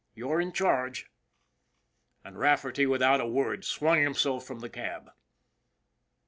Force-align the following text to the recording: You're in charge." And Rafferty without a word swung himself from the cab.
You're 0.15 0.41
in 0.41 0.51
charge." 0.51 1.11
And 2.23 2.39
Rafferty 2.39 2.87
without 2.87 3.21
a 3.21 3.27
word 3.27 3.63
swung 3.63 4.01
himself 4.01 4.43
from 4.47 4.57
the 4.61 4.67
cab. 4.67 5.11